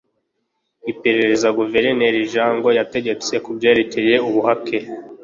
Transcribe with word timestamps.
iperereza 0.91 1.47
guverineri 1.59 2.19
jungers 2.31 2.77
yategetse 2.79 3.33
kubyerekeye 3.45 4.15
ubuhake 4.27 4.77